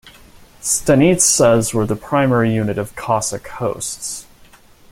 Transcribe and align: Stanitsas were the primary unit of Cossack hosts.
Stanitsas 0.63 1.75
were 1.75 1.85
the 1.85 1.95
primary 1.95 2.51
unit 2.51 2.79
of 2.79 2.95
Cossack 2.95 3.47
hosts. 3.47 4.25